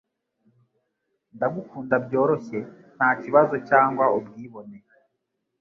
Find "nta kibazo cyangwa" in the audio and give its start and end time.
2.95-4.05